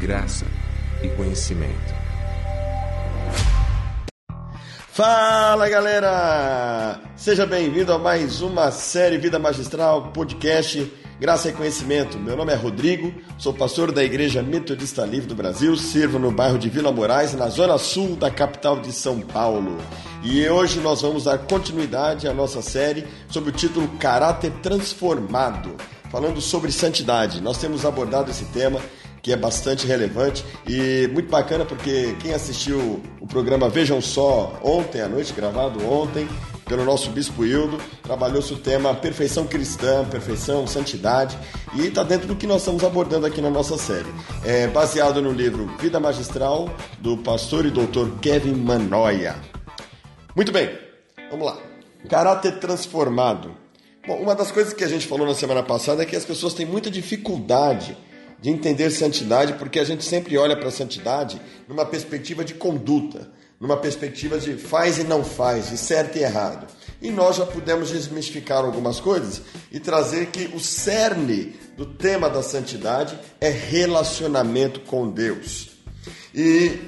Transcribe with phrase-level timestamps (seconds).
[0.00, 0.46] graça
[1.02, 1.98] e conhecimento.
[4.92, 7.00] Fala galera!
[7.16, 12.16] Seja bem-vindo a mais uma série Vida Magistral Podcast Graça e Conhecimento.
[12.16, 16.58] Meu nome é Rodrigo, sou pastor da Igreja Metodista Livre do Brasil, sirvo no bairro
[16.58, 19.78] de Vila Moraes, na zona sul da capital de São Paulo.
[20.22, 25.76] E hoje nós vamos dar continuidade à nossa série sob o título Caráter Transformado,
[26.08, 27.40] falando sobre santidade.
[27.40, 28.80] Nós temos abordado esse tema
[29.28, 35.02] que é bastante relevante e muito bacana porque quem assistiu o programa Vejam Só ontem
[35.02, 36.26] à noite, gravado ontem
[36.64, 41.36] pelo nosso Bispo Hildo, trabalhou-se o tema perfeição cristã, perfeição, santidade
[41.74, 44.08] e está dentro do que nós estamos abordando aqui na nossa série.
[44.46, 49.36] É baseado no livro Vida Magistral do pastor e doutor Kevin Manoia.
[50.34, 50.70] Muito bem,
[51.30, 51.58] vamos lá.
[52.08, 53.54] Caráter transformado.
[54.06, 56.54] Bom, uma das coisas que a gente falou na semana passada é que as pessoas
[56.54, 57.94] têm muita dificuldade
[58.40, 63.30] de entender santidade, porque a gente sempre olha para a santidade numa perspectiva de conduta,
[63.60, 66.66] numa perspectiva de faz e não faz, de certo e errado.
[67.00, 72.42] E nós já pudemos desmistificar algumas coisas e trazer que o cerne do tema da
[72.42, 75.70] santidade é relacionamento com Deus.
[76.34, 76.78] E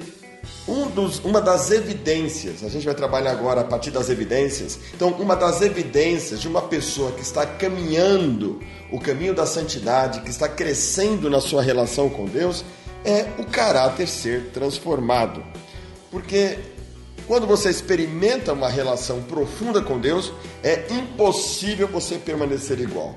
[0.67, 4.79] um dos, uma das evidências, a gente vai trabalhar agora a partir das evidências.
[4.93, 10.29] Então, uma das evidências de uma pessoa que está caminhando o caminho da santidade, que
[10.29, 12.63] está crescendo na sua relação com Deus,
[13.03, 15.43] é o caráter ser transformado.
[16.11, 16.59] Porque
[17.27, 20.31] quando você experimenta uma relação profunda com Deus,
[20.63, 23.15] é impossível você permanecer igual.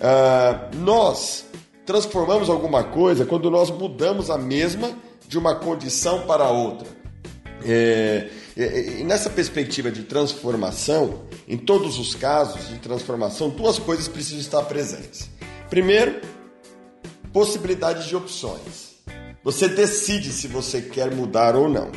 [0.00, 1.44] Uh, nós
[1.90, 4.92] transformamos alguma coisa quando nós mudamos a mesma
[5.26, 6.86] de uma condição para outra.
[7.66, 14.38] É, e nessa perspectiva de transformação, em todos os casos de transformação, duas coisas precisam
[14.38, 15.28] estar presentes.
[15.68, 16.20] Primeiro,
[17.32, 19.00] possibilidade de opções.
[19.42, 21.90] Você decide se você quer mudar ou não.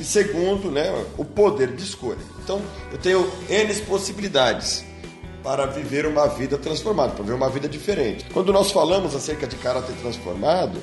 [0.00, 2.18] E segundo, né, o poder de escolha.
[2.42, 4.89] Então, eu tenho N possibilidades
[5.42, 8.26] para viver uma vida transformada, para viver uma vida diferente.
[8.32, 10.80] Quando nós falamos acerca de caráter transformado,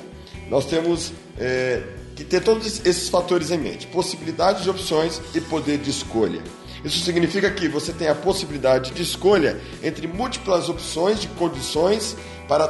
[0.48, 1.82] nós temos é,
[2.16, 6.42] que ter todos esses fatores em mente: possibilidade de opções e poder de escolha.
[6.84, 12.68] Isso significa que você tem a possibilidade de escolha entre múltiplas opções de condições para,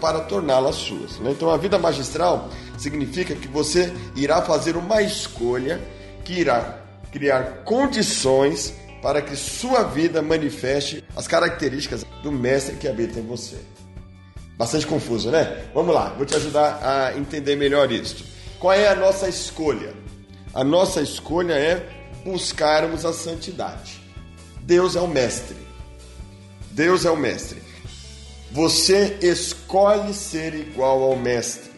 [0.00, 1.18] para torná-las suas.
[1.20, 1.30] Né?
[1.30, 5.80] Então, a vida magistral significa que você irá fazer uma escolha
[6.24, 6.80] que irá
[7.12, 8.74] criar condições
[9.06, 13.54] para que sua vida manifeste as características do mestre que habita em você.
[14.58, 15.62] Bastante confuso, né?
[15.72, 18.24] Vamos lá, vou te ajudar a entender melhor isso.
[18.58, 19.94] Qual é a nossa escolha?
[20.52, 21.88] A nossa escolha é
[22.24, 24.00] buscarmos a santidade.
[24.62, 25.56] Deus é o mestre.
[26.72, 27.62] Deus é o mestre.
[28.50, 31.70] Você escolhe ser igual ao mestre.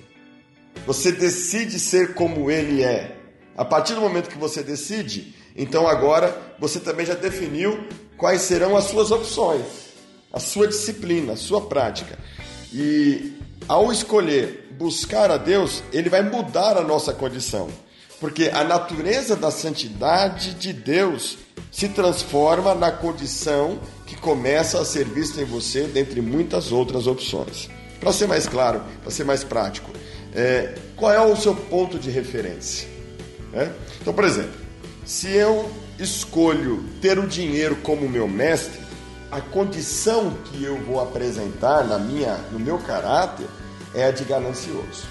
[0.87, 3.19] Você decide ser como ele é.
[3.55, 7.87] A partir do momento que você decide, então agora você também já definiu
[8.17, 9.65] quais serão as suas opções,
[10.33, 12.19] a sua disciplina, a sua prática.
[12.73, 17.69] E ao escolher buscar a Deus, ele vai mudar a nossa condição.
[18.21, 21.39] Porque a natureza da santidade de Deus
[21.71, 27.69] se transforma na condição que começa a ser vista em você, dentre muitas outras opções.
[28.01, 29.91] Para ser mais claro, para ser mais prático,
[30.35, 32.89] é, qual é o seu ponto de referência?
[33.53, 33.71] É?
[34.01, 34.68] Então, por exemplo,
[35.09, 38.79] se eu escolho ter o dinheiro como meu mestre,
[39.31, 43.47] a condição que eu vou apresentar na minha, no meu caráter
[43.95, 45.07] é a de ganancioso.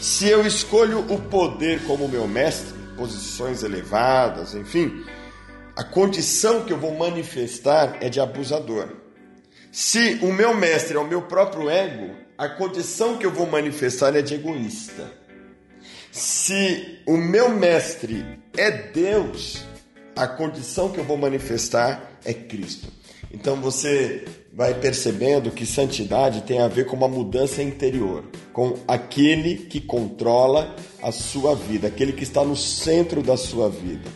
[0.00, 5.04] Se eu escolho o poder como meu mestre, posições elevadas, enfim,
[5.76, 8.88] a condição que eu vou manifestar é de abusador.
[9.70, 14.16] Se o meu mestre é o meu próprio ego, a condição que eu vou manifestar
[14.16, 15.27] é de egoísta.
[16.18, 18.24] Se o meu mestre
[18.56, 19.64] é Deus,
[20.16, 22.88] a condição que eu vou manifestar é Cristo.
[23.32, 29.58] Então você vai percebendo que santidade tem a ver com uma mudança interior, com aquele
[29.58, 34.10] que controla a sua vida, aquele que está no centro da sua vida.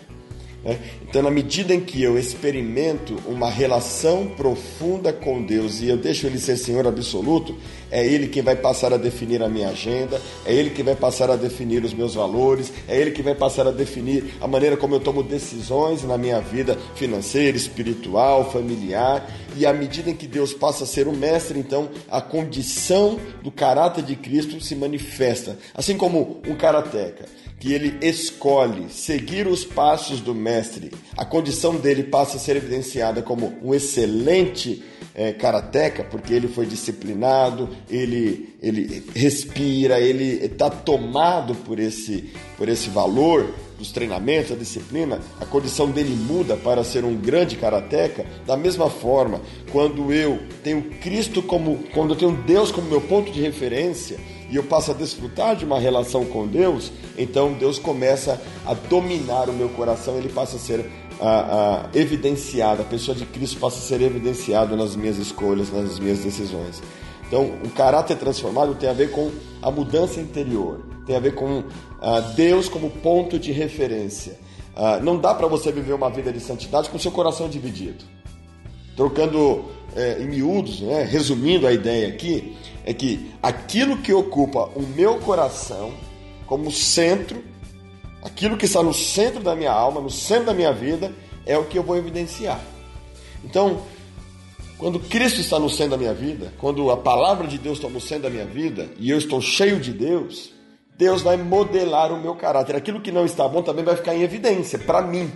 [0.65, 0.79] Né?
[1.03, 6.27] Então, na medida em que eu experimento uma relação profunda com Deus e eu deixo
[6.27, 7.57] Ele ser Senhor absoluto,
[7.93, 11.31] é Ele quem vai passar a definir a minha agenda, é Ele que vai passar
[11.31, 14.95] a definir os meus valores, é Ele que vai passar a definir a maneira como
[14.95, 19.31] eu tomo decisões na minha vida financeira, espiritual, familiar.
[19.55, 23.51] e à medida em que Deus passa a ser o mestre, então a condição do
[23.51, 25.59] caráter de Cristo se manifesta.
[25.75, 27.27] Assim como um karateca
[27.63, 33.23] que ele escolhe seguir os passos do mestre, a condição dele passa a ser evidenciada
[33.23, 34.83] como um excelente
[35.15, 42.69] é, karateca, porque ele foi disciplinado, ele, ele respira, ele está tomado por esse, por
[42.69, 48.25] esse valor dos treinamentos, da disciplina, a condição dele muda para ser um grande karateca.
[48.47, 49.41] Da mesma forma,
[49.73, 54.19] quando eu tenho Cristo como, quando eu tenho Deus como meu ponto de referência,
[54.49, 59.49] e eu passo a desfrutar de uma relação com Deus, então Deus começa a dominar
[59.49, 60.85] o meu coração, ele passa a ser
[61.19, 65.99] a, a, evidenciado, a pessoa de Cristo passa a ser evidenciado nas minhas escolhas, nas
[65.99, 66.83] minhas decisões.
[67.33, 69.31] Então, o caráter transformado tem a ver com
[69.63, 71.65] a mudança interior, tem a ver com uh,
[72.37, 74.39] Deus como ponto de referência.
[74.77, 78.05] Uh, não dá para você viver uma vida de santidade com seu coração dividido.
[78.95, 79.65] Trocando
[79.97, 85.19] é, em miúdos, né, resumindo a ideia aqui, é que aquilo que ocupa o meu
[85.19, 85.95] coração
[86.47, 87.43] como centro,
[88.23, 91.11] aquilo que está no centro da minha alma, no centro da minha vida,
[91.47, 92.61] é o que eu vou evidenciar.
[93.43, 93.81] Então,
[94.83, 98.01] quando Cristo está no centro da minha vida, quando a palavra de Deus está no
[98.01, 100.53] centro da minha vida e eu estou cheio de Deus,
[100.99, 102.75] Deus vai modelar o meu caráter.
[102.75, 105.31] Aquilo que não está bom também vai ficar em evidência para mim.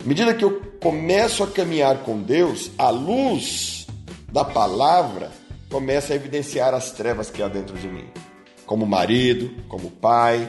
[0.00, 3.88] À medida que eu começo a caminhar com Deus, a luz
[4.32, 5.32] da palavra
[5.68, 8.04] começa a evidenciar as trevas que há dentro de mim.
[8.64, 10.48] Como marido, como pai,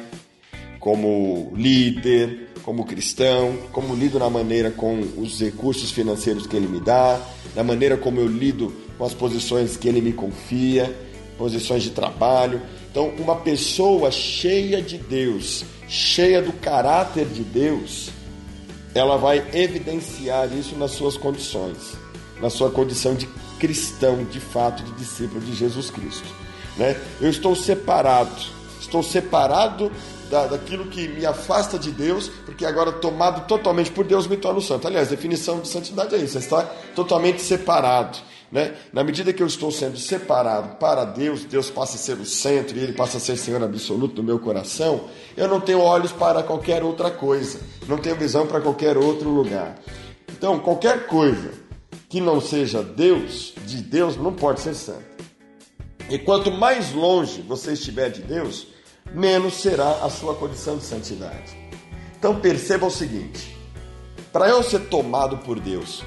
[0.79, 6.79] como líder, como cristão, como lido na maneira com os recursos financeiros que ele me
[6.79, 7.19] dá,
[7.55, 10.95] na maneira como eu lido com as posições que ele me confia,
[11.37, 12.61] posições de trabalho.
[12.91, 18.09] Então, uma pessoa cheia de Deus, cheia do caráter de Deus,
[18.93, 21.97] ela vai evidenciar isso nas suas condições,
[22.41, 23.27] na sua condição de
[23.59, 26.27] cristão, de fato, de discípulo de Jesus Cristo.
[26.77, 26.99] Né?
[27.19, 28.41] Eu estou separado,
[28.79, 29.91] estou separado
[30.29, 34.61] da, daquilo que me afasta de Deus, porque agora tomado totalmente por Deus me torno
[34.61, 34.87] santo.
[34.87, 36.63] Aliás, definição de santidade é isso, é estar
[36.95, 38.17] totalmente separado.
[38.51, 38.73] Né?
[38.91, 42.77] Na medida que eu estou sendo separado para Deus, Deus passa a ser o centro
[42.77, 45.05] e Ele passa a ser Senhor absoluto do meu coração,
[45.37, 49.75] eu não tenho olhos para qualquer outra coisa, não tenho visão para qualquer outro lugar.
[50.31, 51.51] Então, qualquer coisa
[52.07, 55.09] que não seja Deus, de Deus, não pode ser santo.
[56.09, 58.67] E quanto mais longe você estiver de Deus,
[59.13, 61.57] menos será a sua condição de santidade.
[62.17, 63.55] Então perceba o seguinte:
[64.31, 66.03] para eu ser tomado por Deus,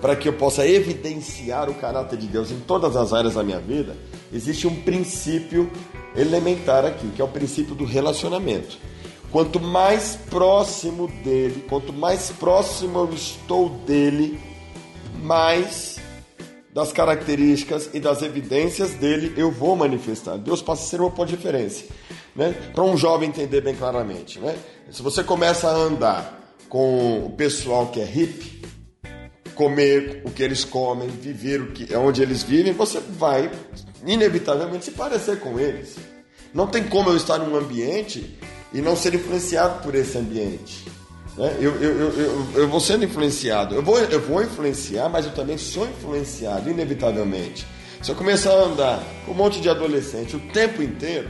[0.00, 3.60] para que eu possa evidenciar o caráter de Deus em todas as áreas da minha
[3.60, 3.96] vida,
[4.32, 5.70] existe um princípio
[6.16, 8.76] elementar aqui, que é o princípio do relacionamento.
[9.30, 14.38] Quanto mais próximo dele, quanto mais próximo eu estou dele,
[15.22, 15.98] mais
[16.72, 20.36] das características e das evidências dele eu vou manifestar.
[20.36, 21.86] Deus passa a ser uma ponto de referência.
[22.34, 22.54] Né?
[22.74, 24.38] Para um jovem entender bem claramente.
[24.38, 24.56] Né?
[24.90, 28.62] Se você começa a andar com o pessoal que é hippie,
[29.54, 33.50] comer o que eles comem, viver o que, onde eles vivem, você vai
[34.06, 35.96] inevitavelmente se parecer com eles.
[36.52, 38.38] Não tem como eu estar num ambiente
[38.72, 40.86] e não ser influenciado por esse ambiente.
[41.36, 41.56] Né?
[41.60, 43.74] Eu, eu, eu, eu, eu vou sendo influenciado.
[43.74, 47.66] Eu vou, eu vou influenciar, mas eu também sou influenciado, inevitavelmente.
[48.02, 51.28] Se eu começar a andar com um monte de adolescente o tempo inteiro,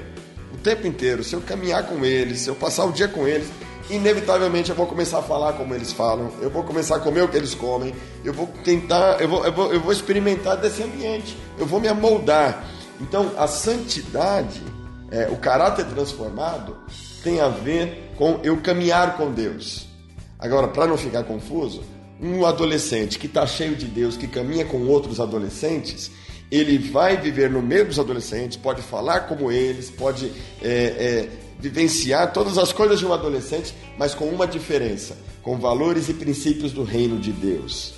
[0.52, 3.48] o tempo inteiro, se eu caminhar com eles, se eu passar o dia com eles,
[3.90, 7.28] inevitavelmente eu vou começar a falar como eles falam, eu vou começar a comer o
[7.28, 7.94] que eles comem,
[8.24, 11.88] eu vou tentar, eu vou, eu vou, eu vou experimentar desse ambiente, eu vou me
[11.88, 12.64] amoldar.
[13.00, 14.62] Então, a santidade,
[15.10, 16.76] é, o caráter transformado,
[17.22, 19.88] tem a ver com eu caminhar com Deus.
[20.38, 21.82] Agora, para não ficar confuso,
[22.20, 26.10] um adolescente que está cheio de Deus, que caminha com outros adolescentes,
[26.52, 30.30] ele vai viver no meio dos adolescentes, pode falar como eles, pode
[30.60, 31.28] é, é,
[31.58, 36.70] vivenciar todas as coisas de um adolescente, mas com uma diferença: com valores e princípios
[36.70, 37.94] do reino de Deus.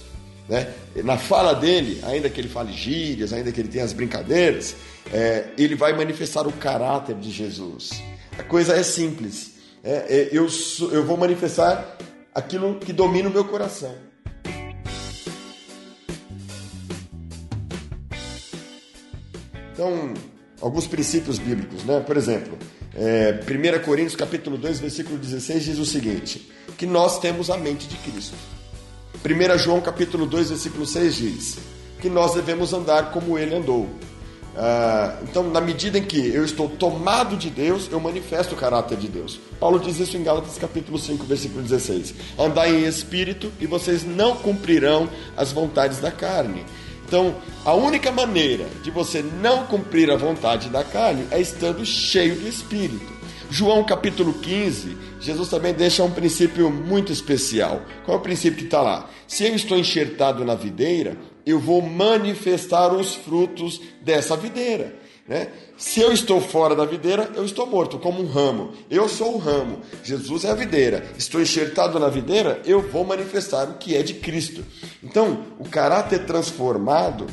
[0.49, 0.73] Né?
[1.02, 4.76] Na fala dele, ainda que ele fale gírias, ainda que ele tenha as brincadeiras,
[5.12, 7.90] é, ele vai manifestar o caráter de Jesus.
[8.38, 9.54] A coisa é simples.
[9.82, 10.46] É, é, eu,
[10.92, 11.99] eu vou manifestar
[12.32, 13.94] aquilo que domina o meu coração.
[19.75, 20.14] Então,
[20.61, 21.99] alguns princípios bíblicos, né?
[21.99, 22.57] Por exemplo,
[22.95, 27.88] é, 1 Coríntios capítulo 2, versículo 16 diz o seguinte: que nós temos a mente
[27.88, 28.37] de Cristo.
[29.25, 31.59] 1 João capítulo 2, versículo 6 diz
[32.00, 33.88] que nós devemos andar como ele andou.
[34.57, 38.97] Ah, então, na medida em que eu estou tomado de Deus, eu manifesto o caráter
[38.97, 39.40] de Deus.
[39.59, 42.14] Paulo diz isso em Gálatas capítulo 5, versículo 16.
[42.38, 46.64] Andai em espírito e vocês não cumprirão as vontades da carne.
[47.06, 47.34] Então,
[47.64, 52.49] a única maneira de você não cumprir a vontade da carne é estando cheio do
[52.49, 53.12] espírito.
[53.50, 57.82] João capítulo 15, Jesus também deixa um princípio muito especial.
[58.04, 59.08] Qual é o princípio que está lá?
[59.28, 64.96] Se eu estou enxertado na videira, eu vou manifestar os frutos dessa videira.
[65.26, 65.49] Né?
[65.76, 68.73] Se eu estou fora da videira, eu estou morto, como um ramo.
[68.90, 71.04] Eu sou o ramo, Jesus é a videira.
[71.16, 74.64] Estou enxertado na videira, eu vou manifestar o que é de Cristo.
[75.02, 77.26] Então, o caráter transformado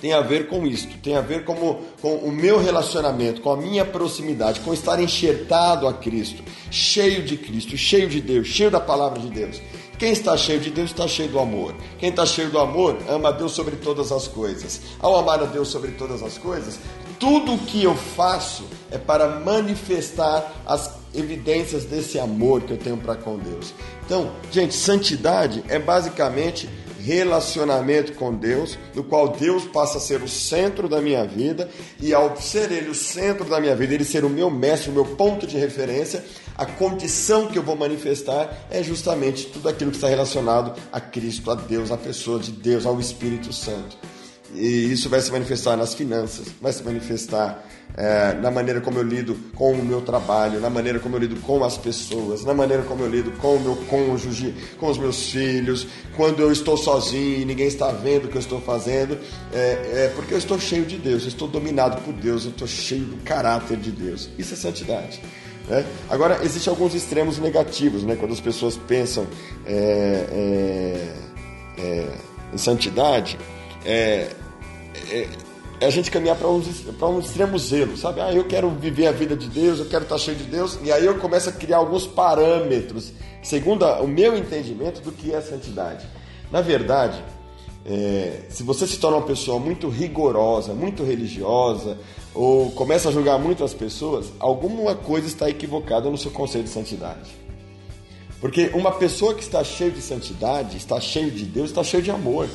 [0.00, 3.56] tem a ver com isto, tem a ver com, com o meu relacionamento, com a
[3.56, 8.80] minha proximidade, com estar enxertado a Cristo, cheio de Cristo, cheio de Deus, cheio da
[8.80, 9.60] palavra de Deus.
[9.98, 11.74] Quem está cheio de Deus está cheio do amor.
[11.98, 14.80] Quem está cheio do amor ama a Deus sobre todas as coisas.
[15.00, 16.78] Ao amar a Deus sobre todas as coisas,
[17.18, 22.96] tudo o que eu faço é para manifestar as evidências desse amor que eu tenho
[22.96, 23.74] para com Deus.
[24.06, 26.68] Então, gente, santidade é basicamente
[27.00, 31.68] relacionamento com Deus, no qual Deus passa a ser o centro da minha vida,
[32.00, 34.92] e ao ser Ele o centro da minha vida, Ele ser o meu mestre, o
[34.92, 36.24] meu ponto de referência,
[36.58, 41.52] a condição que eu vou manifestar é justamente tudo aquilo que está relacionado a Cristo,
[41.52, 43.96] a Deus, a pessoa de Deus, ao Espírito Santo.
[44.52, 47.64] E isso vai se manifestar nas finanças, vai se manifestar
[47.96, 51.36] é, na maneira como eu lido com o meu trabalho, na maneira como eu lido
[51.42, 55.30] com as pessoas, na maneira como eu lido com o meu cônjuge, com os meus
[55.30, 55.86] filhos,
[56.16, 59.16] quando eu estou sozinho e ninguém está vendo o que eu estou fazendo,
[59.52, 62.66] é, é porque eu estou cheio de Deus, eu estou dominado por Deus, eu estou
[62.66, 64.28] cheio do caráter de Deus.
[64.36, 65.20] Isso é santidade.
[65.68, 65.84] Né?
[66.08, 68.16] Agora, existem alguns extremos negativos, né?
[68.16, 69.26] quando as pessoas pensam
[69.66, 72.06] é, é, é
[72.52, 73.38] em santidade
[73.84, 74.30] é,
[75.10, 75.28] é,
[75.80, 78.20] é a gente caminhar para um, um extremo zelo, sabe?
[78.20, 80.90] Ah, eu quero viver a vida de Deus, eu quero estar cheio de Deus, e
[80.90, 85.40] aí eu começo a criar alguns parâmetros, segundo a, o meu entendimento do que é
[85.40, 86.04] santidade.
[86.50, 87.22] Na verdade,
[87.88, 91.96] é, se você se torna uma pessoa muito rigorosa, muito religiosa,
[92.34, 96.70] ou começa a julgar muito as pessoas, alguma coisa está equivocada no seu conceito de
[96.70, 97.30] santidade.
[98.42, 102.10] Porque uma pessoa que está cheia de santidade, está cheio de Deus, está cheio de
[102.10, 102.46] amor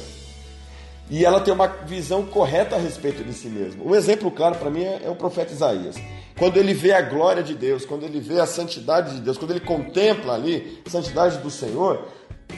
[1.09, 3.87] e ela tem uma visão correta a respeito de si mesmo.
[3.87, 5.95] Um exemplo claro para mim é, é, o profeta Isaías.
[6.37, 9.51] Quando ele vê a glória de Deus, quando ele vê a santidade de Deus, quando
[9.51, 12.07] ele contempla ali a santidade do Senhor,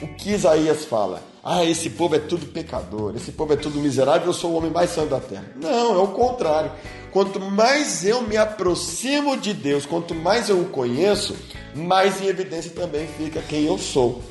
[0.01, 1.21] o que Isaías fala?
[1.43, 4.71] Ah, esse povo é tudo pecador, esse povo é tudo miserável, eu sou o homem
[4.71, 5.45] mais santo da terra.
[5.55, 6.71] Não, é o contrário.
[7.11, 11.35] Quanto mais eu me aproximo de Deus, quanto mais eu o conheço,
[11.75, 14.21] mais em evidência também fica quem eu sou.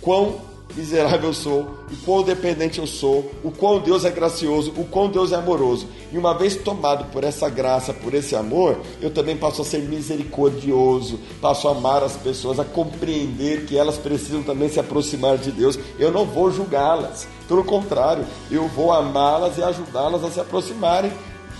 [0.00, 0.40] Quão
[0.74, 1.60] miserável eu sou,
[1.90, 5.86] o quão dependente eu sou, o quão Deus é gracioso, o quão Deus é amoroso.
[6.12, 9.82] E uma vez tomado por essa graça, por esse amor, eu também passo a ser
[9.82, 15.50] misericordioso, passo a amar as pessoas, a compreender que elas precisam também se aproximar de
[15.50, 15.78] Deus.
[15.98, 21.12] Eu não vou julgá-las, pelo contrário, eu vou amá-las e ajudá-las a se aproximarem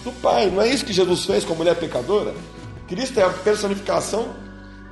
[0.05, 0.51] do Pai.
[0.51, 2.35] Não é isso que Jesus fez com a mulher pecadora?
[2.89, 4.29] Cristo é a personificação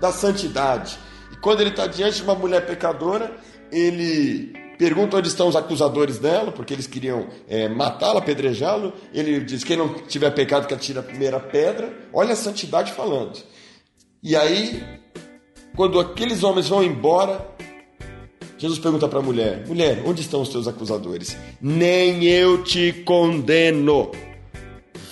[0.01, 0.99] da santidade.
[1.33, 3.37] E quando ele está diante de uma mulher pecadora,
[3.73, 8.95] ele pergunta onde estão os acusadores dela, porque eles queriam é, matá-la, apedrejá-lo.
[9.13, 11.93] Ele diz: quem não tiver pecado, que atire a primeira pedra.
[12.13, 13.39] Olha a santidade falando.
[14.23, 14.83] E aí,
[15.77, 17.47] quando aqueles homens vão embora,
[18.57, 21.37] Jesus pergunta para a mulher: Mulher, onde estão os teus acusadores?
[21.61, 24.11] Nem eu te condeno.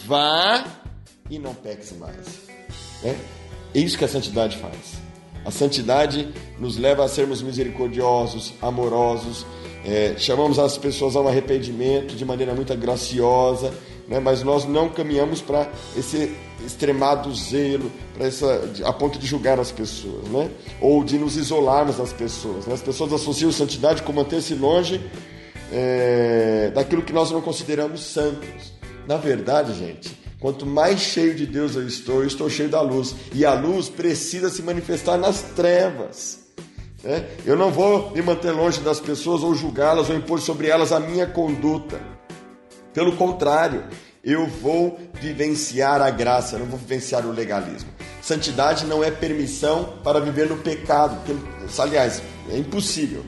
[0.07, 0.65] Vá
[1.31, 2.49] e não peques mais.
[3.05, 3.15] É,
[3.75, 5.08] é isso que a santidade faz.
[5.45, 6.29] A santidade
[6.59, 9.47] nos leva a sermos misericordiosos, amorosos,
[9.85, 13.73] é, chamamos as pessoas ao arrependimento de maneira muito graciosa,
[14.07, 14.19] né?
[14.19, 19.71] mas nós não caminhamos para esse extremado zelo, para essa a ponto de julgar as
[19.71, 20.51] pessoas, né?
[20.81, 22.67] ou de nos isolarmos das pessoas.
[22.67, 22.75] Né?
[22.75, 25.01] As pessoas associam santidade com manter-se longe
[25.73, 28.73] é, daquilo que nós não consideramos santos.
[29.07, 33.15] Na verdade, gente, Quanto mais cheio de Deus eu estou, eu estou cheio da luz.
[33.35, 36.39] E a luz precisa se manifestar nas trevas.
[37.03, 37.27] Né?
[37.45, 41.01] Eu não vou me manter longe das pessoas ou julgá-las ou impor sobre elas a
[41.01, 42.01] minha conduta.
[42.95, 43.85] Pelo contrário,
[44.23, 47.91] eu vou vivenciar a graça, não vou vivenciar o legalismo.
[48.23, 53.25] Santidade não é permissão para viver no pecado, porque, aliás, é impossível.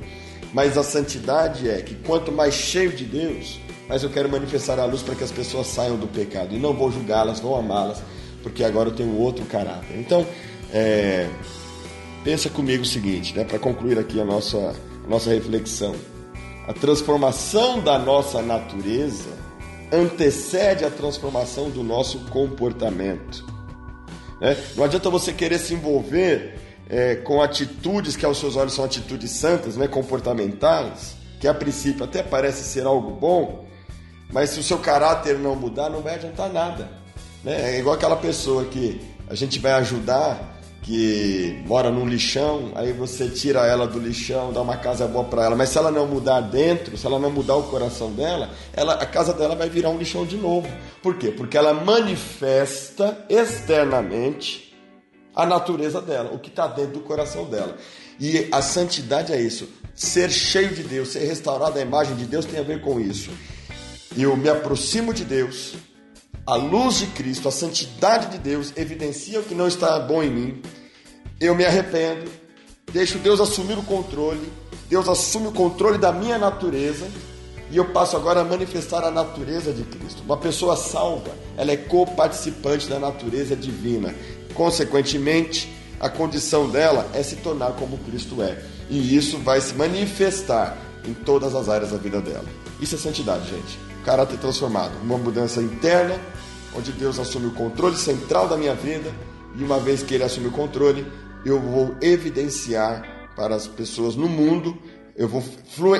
[0.52, 4.84] Mas a santidade é que quanto mais cheio de Deus, mas eu quero manifestar a
[4.84, 6.54] luz para que as pessoas saiam do pecado.
[6.54, 8.00] E não vou julgá-las, vou amá-las,
[8.40, 9.98] porque agora eu tenho outro caráter.
[9.98, 10.24] Então,
[10.72, 11.28] é,
[12.22, 15.96] pensa comigo o seguinte, né, para concluir aqui a nossa, a nossa reflexão.
[16.68, 19.30] A transformação da nossa natureza
[19.92, 23.44] antecede a transformação do nosso comportamento.
[24.40, 24.56] Né?
[24.76, 26.54] Não adianta você querer se envolver
[26.88, 32.04] é, com atitudes que aos seus olhos são atitudes santas, né, comportamentais, que a princípio
[32.04, 33.68] até parece ser algo bom,
[34.32, 36.88] mas se o seu caráter não mudar, não vai adiantar nada.
[37.44, 37.76] Né?
[37.76, 43.28] É igual aquela pessoa que a gente vai ajudar que mora num lixão, aí você
[43.28, 46.40] tira ela do lixão, dá uma casa boa para ela, mas se ela não mudar
[46.40, 49.98] dentro, se ela não mudar o coração dela, ela, a casa dela vai virar um
[49.98, 50.68] lixão de novo.
[51.02, 51.30] Por quê?
[51.30, 54.74] Porque ela manifesta externamente
[55.34, 57.76] a natureza dela, o que está dentro do coração dela.
[58.18, 59.68] E a santidade é isso.
[59.94, 63.30] Ser cheio de Deus, ser restaurado à imagem de Deus tem a ver com isso.
[64.16, 65.74] Eu me aproximo de Deus,
[66.44, 70.30] a luz de Cristo, a santidade de Deus evidencia o que não está bom em
[70.30, 70.62] mim.
[71.38, 72.28] Eu me arrependo,
[72.92, 74.50] deixo Deus assumir o controle,
[74.88, 77.06] Deus assume o controle da minha natureza
[77.70, 80.24] e eu passo agora a manifestar a natureza de Cristo.
[80.24, 84.12] Uma pessoa salva, ela é co-participante da natureza divina.
[84.54, 88.60] Consequentemente, a condição dela é se tornar como Cristo é.
[88.88, 90.76] E isso vai se manifestar
[91.06, 92.44] em todas as áreas da vida dela.
[92.80, 93.89] Isso é santidade, gente.
[94.04, 96.18] Caráter transformado, uma mudança interna
[96.74, 99.12] onde Deus assume o controle central da minha vida
[99.56, 101.06] e uma vez que Ele assume o controle,
[101.44, 104.78] eu vou evidenciar para as pessoas no mundo,
[105.16, 105.42] eu vou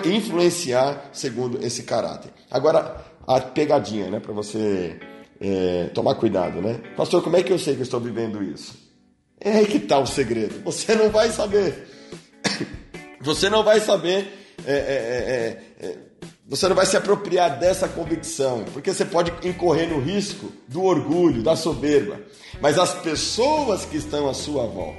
[0.05, 2.31] influenciar segundo esse caráter.
[2.51, 4.99] Agora, a pegadinha, né, para você
[5.41, 6.81] é, tomar cuidado, né?
[6.97, 8.79] Pastor, como é que eu sei que eu estou vivendo isso?
[9.41, 10.63] É aí que está o segredo.
[10.65, 11.89] Você não vai saber.
[13.23, 14.57] Você não vai saber.
[14.67, 15.99] É, é, é, é
[16.51, 21.45] você não vai se apropriar dessa convicção, porque você pode incorrer no risco do orgulho,
[21.45, 22.21] da soberba.
[22.61, 24.99] Mas as pessoas que estão à sua volta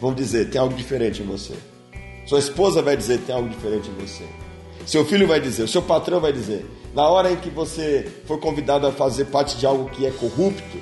[0.00, 1.54] vão dizer: tem algo diferente em você.
[2.24, 4.22] Sua esposa vai dizer: tem algo diferente em você.
[4.86, 6.64] Seu filho vai dizer, o seu patrão vai dizer.
[6.94, 10.78] Na hora em que você for convidado a fazer parte de algo que é corrupto,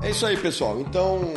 [0.02, 0.78] É isso aí, pessoal.
[0.80, 1.32] Então,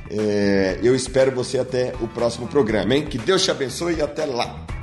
[0.10, 3.06] É, eu espero você até o próximo programa, hein?
[3.06, 4.77] Que Deus te abençoe e até lá.